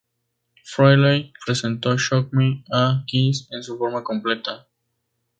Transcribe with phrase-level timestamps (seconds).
[0.63, 4.67] Frehley presentó "Shock Me" a Kiss en su forma completa.